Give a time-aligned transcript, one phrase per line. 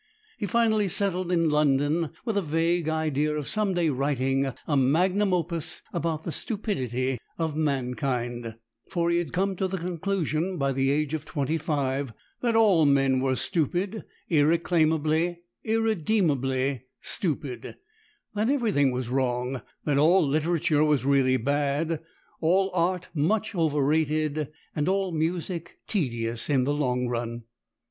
[0.39, 5.31] He finally settled in London with a vague idea of some day writing a magnum
[5.31, 8.55] opus about the stupidity of mankind;
[8.89, 12.87] for he had come to the conclusion by the age of twenty five that all
[12.87, 17.75] men were stupid, irreclaimably, irredeemably stupid;
[18.33, 22.01] that everything was wrong; that all literature was really bad,
[22.39, 27.43] all art much overrated, and all music tedious in the long run.